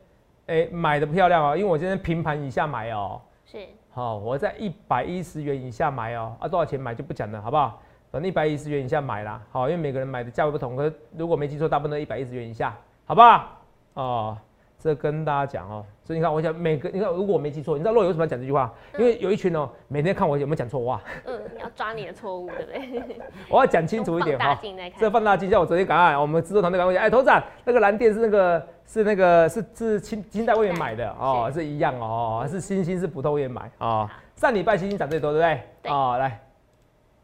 [0.46, 3.58] 哎、买的漂亮哦，因为我今天平盘以下买哦，是，
[3.92, 7.80] 好、我在一百一十元以下买哦，啊，多少钱买就不讲了，好不好？
[8.10, 13.48] 反正一百一十元以下买啦，好，因为每个人买的价位不同，可是如果没记错，大部分都一百一十元以下，好不好？
[13.94, 14.38] 哦，
[14.78, 18.74] 这跟大家讲哦，所以你看，我想每个，你看，如果我没记错，你知道若有为什么要讲这句话？
[18.98, 23.20] 因为有一群哦，每天看我有没有讲错话，嗯，你要抓你的错误，对不对？
[23.48, 24.88] 我要讲清楚一点哈用放大。
[24.88, 34.10] 镜这放大镜，像我昨天赶快，我们制作团队赶快讲，哎，头长，那个蓝电是那个是那个是是清清代会员买的哦，是一样哦，是星星是普通会员买哦。
[34.34, 35.62] 上礼拜星星涨最多，对不对？
[35.80, 36.40] 对哦，来，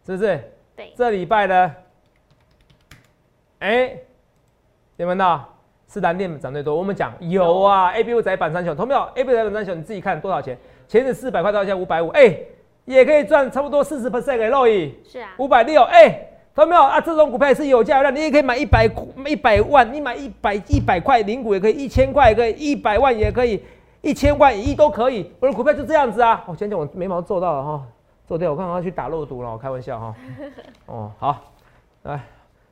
[0.07, 0.41] 是不是？
[0.77, 1.75] 对，这礼拜呢？
[3.59, 3.99] 哎，
[4.97, 5.56] 有没有到？
[5.89, 6.75] 是蓝电涨最多。
[6.75, 10.57] 我们讲有啊，A B U 窄板三雄，同没有？A B U 窄板三雄，你自己看多少钱？
[10.89, 12.37] 前是四百块到现在五百五，哎，
[12.85, 14.95] 也可以赚差不多四十 percent 给肉益。
[15.05, 16.09] 是啊，五百六，哎，
[16.55, 17.01] 看到没有啊？
[17.01, 18.89] 这种股票也是有价有量，你也可以买一百
[19.27, 23.63] 一百万，你买一百一百块零股也可以，一千块也可以，一百万也可以，
[24.01, 25.31] 一千万一亿都可以。
[25.41, 26.45] 我的股票就这样子啊！
[26.47, 27.83] 我讲讲我眉毛做到了哈，
[28.29, 30.15] 做掉，我看我要去打肉毒了，我开玩笑哈。
[30.87, 31.37] 哦，好，
[32.05, 32.21] 来。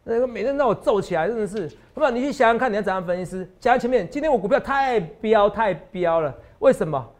[0.06, 2.10] 那个每天让我皱起来，真的是，好不好？
[2.10, 3.50] 你去想想看，你要怎样分析师？
[3.58, 7.10] 讲到前面，今天我股票太飙太飙了，为什么？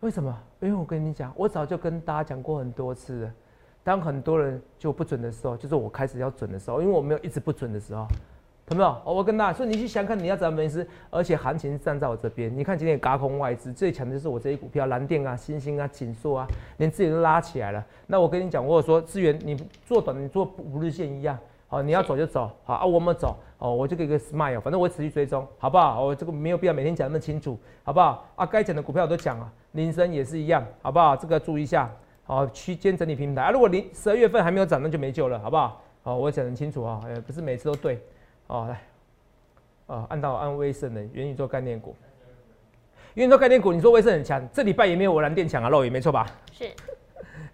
[0.00, 0.38] 为什么？
[0.60, 3.32] 因为我跟你讲，我早就跟大家讲过很多次了。
[3.82, 8.06] 当很多人就不准的时候，就是我开始要准的时候，因为我没有一直不准的时候，
[8.68, 8.96] 有没有？
[9.06, 12.54] 我跟大家说，你去想看，你要怎样分析师，而且行情站在我这边。
[12.54, 17.82] 你看今天也嘎空外资，最强的就是我这些股票，蓝电啊、星星啊、锦硕啊，连资源都拉起来了。
[18.06, 21.38] 那我跟你讲，我有说资源你做短，你做五日线一样。
[21.70, 26.02] 好，你要走就走，好啊，我们走，哦，我就给个 smile，反正我持续追踪，好不好？
[26.02, 28.26] 我这个没有必要每天讲那么清楚，好不好？
[28.36, 31.14] 啊，该讲的股票我都讲了，铃声也是一样，好不好？
[31.14, 31.90] 这个注意一下，
[32.24, 35.82] 好，区间整理平台啊，如果零十二月份还没有涨，那就没救了，好不好？
[36.02, 38.00] 好，我讲得很清楚啊，呃，不是每次都对，
[38.46, 38.80] 哦，来，
[39.88, 41.94] 哦，按到按威盛的元宇宙概念股，
[43.12, 46.26] 元宇宙概念股，你说威盛很强，这礼拜也没有我蓝电强啊，肉也没错吧？
[46.50, 46.64] 是，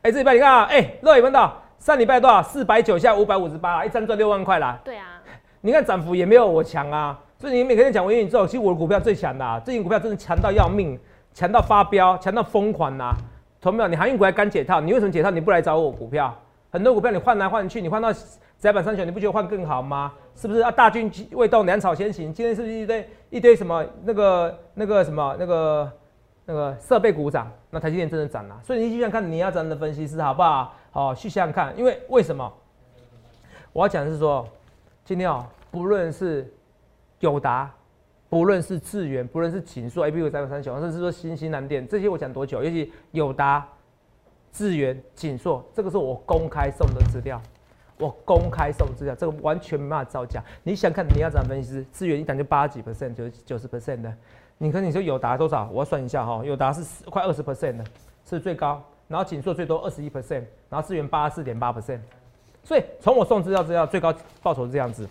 [0.03, 2.43] 哎、这礼拜你看啊，哎、肉也问到上礼拜多少？
[2.43, 4.79] 四百九下五百五十八，一张赚六万块啦。
[4.85, 5.21] 对啊，
[5.61, 7.19] 你看涨幅也没有我强啊。
[7.37, 10.99] 所以你每个人讲我元宇宙，其实我的股票最强的，啊，最近股票真的强到要命，
[11.35, 13.13] 强到发飙，强到疯狂呐。
[13.61, 13.89] 同没有？
[13.89, 14.81] 你航运股还敢解套？
[14.81, 15.31] 你为什么解套？
[15.31, 16.35] 你不来找我股票？
[16.71, 18.13] 很多股票你换来换去，你换到
[18.59, 20.13] 窄板三雄，你不觉得换更好吗？
[20.35, 20.71] 是不是啊？
[20.71, 22.33] 大军未动，粮草先行。
[22.33, 25.93] 今天是不是一堆一堆什么那个那个什么那个
[26.47, 27.51] 那个设备股涨？
[27.71, 28.57] 那台积电真的涨了。
[28.63, 30.75] 所以你想想看你要怎样的分析师好不好？
[30.95, 31.77] 好，去想想看。
[31.77, 32.51] 因为为什么？
[33.73, 34.47] 我要讲的是说，
[35.05, 36.49] 今天哦，不论是
[37.19, 37.69] 友达，
[38.29, 42.63] 不论是智源，不论是锦硕 A P U 三三九，甚至说新兴蓝电，这些我讲多久？
[42.63, 43.67] 尤其友达、
[44.53, 47.43] 智源、锦硕，这个是我公开送的资料，
[47.99, 50.41] 我公开送资料，这个完全没办法造假。
[50.63, 51.85] 你想看，你要怎么分析师？
[51.93, 54.15] 智源一档就八几 percent，九九十 percent 的。
[54.59, 55.69] 你看，你说友达多少？
[55.73, 57.85] 我要算一下哈，友达是快二十 percent 的，
[58.25, 58.81] 是最高。
[59.09, 62.01] 然后锦硕最多二十一 percent，然后资源八十四点八 percent。
[62.63, 65.09] 所以从我送资料资料，最高报酬是这样子。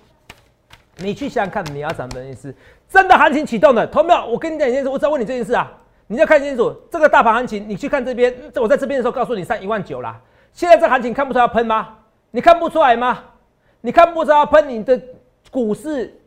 [0.97, 2.53] 你去想想看，你要怎么分析？
[2.89, 4.25] 真的行情启动的，同没有？
[4.25, 5.71] 我跟你讲一件事，我只要问你这件事啊，
[6.08, 7.67] 你要看清楚这个大盘行情。
[7.67, 10.19] 你去看这边，我在这边的时候告诉你上一万九啦。
[10.51, 11.97] 现在这行情看不出来要喷吗？
[12.32, 13.23] 你看不出来吗？
[13.82, 14.67] 你看不出来要喷？
[14.69, 14.99] 你的
[15.51, 16.19] 股市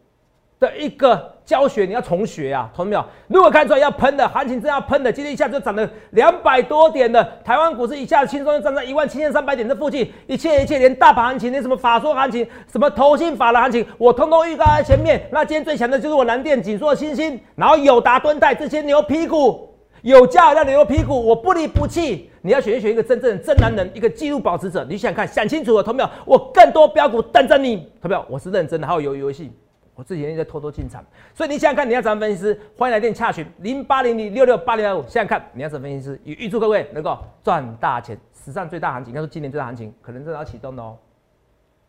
[0.59, 1.36] 的一个。
[1.47, 3.05] 教学你要重学啊，同没有？
[3.29, 15.25] 如果看出来要喷的行情，真要喷的，今天一下就涨了两百多点的台湾股市，一下子轻松就站在一万七千三百点这附近，一切一切，连大盘行情，连什么法说行情，什么投信法的行情，我通通预告在前面。
[15.31, 22.29] 那今天最强的就是我蓝电、紧缩、星星，然后友达、敦泰这些牛皮股，有价的牛皮股，我不离不弃。
[22.43, 26.11] 你要选一选一个真正的真男人，一个记录保持者，你想看，想清楚了，同没有？
[26.25, 28.25] 我更多标股等着你，同没有？
[28.29, 29.53] 我是认真的，还有游游戏。
[29.97, 31.03] 我自己也在偷偷进场，
[31.35, 32.61] 所以你想想看，你要怎么分析师？
[32.77, 35.03] 欢迎来电洽询零八零零六六八零二五。
[35.09, 36.21] 现在看你要怎么分析师？
[36.23, 40.99] 也预祝各位能够赚大钱，史上最大行情，应该说今年最大行情，可能正要启动的哦。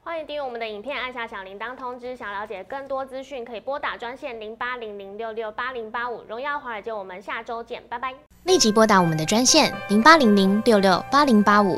[0.01, 2.15] 欢迎订阅我们的影片，按下小铃铛通知。
[2.15, 6.23] 想了解更多资讯，可以拨打专线零八零零六六八零八五。
[6.29, 8.13] 荣耀华尔街，我们下周见，拜拜。
[8.45, 11.77] 立即拨打我们的专线零八零零六六八零八五